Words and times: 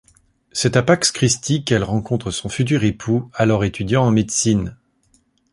C'est 0.51 0.77
à 0.77 0.81
Pax 0.81 1.11
Christi 1.11 1.63
qu'elle 1.63 1.83
rencontre 1.83 2.31
son 2.31 2.49
futur 2.49 2.83
époux, 2.85 3.29
alors 3.35 3.63
étudiant 3.65 4.03
en 4.03 4.09
médecine. 4.09 4.75